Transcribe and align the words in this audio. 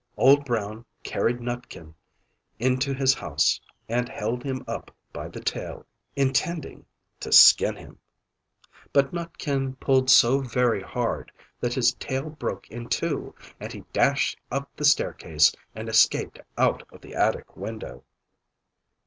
Old 0.17 0.45
Brown 0.45 0.83
carried 1.03 1.39
Nutkin 1.41 1.93
into 2.57 2.91
his 2.91 3.13
house, 3.13 3.61
and 3.87 4.09
held 4.09 4.43
him 4.43 4.63
up 4.67 4.89
by 5.13 5.27
the 5.27 5.39
tail, 5.39 5.85
intending 6.15 6.87
to 7.19 7.31
skin 7.31 7.75
him; 7.75 7.99
but 8.93 9.13
Nutkin 9.13 9.75
pulled 9.79 10.09
so 10.09 10.39
very 10.39 10.81
hard 10.81 11.31
that 11.59 11.75
his 11.75 11.93
tail 11.93 12.31
broke 12.31 12.67
in 12.69 12.89
two, 12.89 13.35
and 13.59 13.71
he 13.71 13.81
dashed 13.93 14.39
up 14.51 14.75
the 14.75 14.85
staircase, 14.85 15.51
and 15.75 15.87
escaped 15.87 16.39
out 16.57 16.81
of 16.91 17.01
the 17.01 17.13
attic 17.13 17.55
window. 17.55 18.03